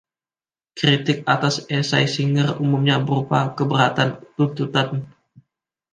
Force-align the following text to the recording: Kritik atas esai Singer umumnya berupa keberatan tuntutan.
Kritik 0.79 1.17
atas 1.33 1.55
esai 1.77 2.05
Singer 2.13 2.49
umumnya 2.63 2.97
berupa 3.05 3.39
keberatan 3.57 4.09
tuntutan. 4.35 4.89